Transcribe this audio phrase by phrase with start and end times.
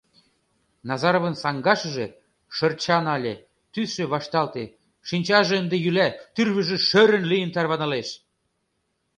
[0.87, 2.05] Назаровын саҥгашыже
[2.55, 3.33] шырча нале,
[3.73, 4.63] тӱсшӧ вашталте,
[5.07, 8.09] шинчаже ынде йӱла, тӱрвыжӧ шӧрын лийын тарванылеш.